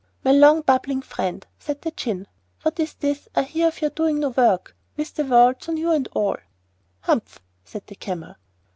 'My 0.23 0.31
long 0.31 0.55
and 0.55 0.65
bubbling 0.65 1.03
friend,' 1.03 1.45
said 1.59 1.83
the 1.83 1.91
Djinn, 1.91 2.25
'what's 2.63 2.93
this 2.93 3.27
I 3.35 3.43
hear 3.43 3.67
of 3.67 3.81
your 3.81 3.91
doing 3.91 4.19
no 4.19 4.29
work, 4.29 4.75
with 4.97 5.13
the 5.13 5.23
world 5.25 5.57
so 5.61 5.73
new 5.73 5.91
and 5.91 6.07
all?' 6.13 6.37
'Humph!' 7.01 7.39
said 7.63 7.85
the 7.85 7.93
Camel. 7.97 8.33